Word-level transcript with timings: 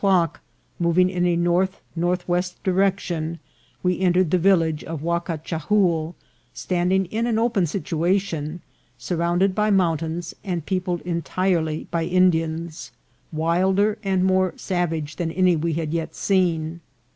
o'clock, 0.01 0.41
moving 0.79 1.11
in 1.11 1.27
a 1.27 1.35
north 1.35 1.79
northwest 1.95 2.57
direction, 2.63 3.37
we 3.83 3.99
en 4.01 4.13
tered 4.13 4.31
the 4.31 4.37
village 4.39 4.83
of 4.85 5.01
Huacachahoul, 5.01 6.15
standing 6.55 7.05
in 7.11 7.27
an 7.27 7.37
open 7.37 7.67
situation, 7.67 8.61
surrounded 8.97 9.53
by 9.53 9.69
mountains, 9.69 10.33
and 10.43 10.65
peopled 10.65 11.01
entire 11.01 11.61
ly 11.61 11.85
by 11.91 12.03
Indians, 12.05 12.91
wilder 13.31 13.99
and 14.03 14.25
more 14.25 14.55
savage 14.57 15.17
than 15.17 15.31
any 15.31 15.55
we 15.55 15.73
had 15.73 15.93
yet 15.93 16.15
seen. 16.15 16.81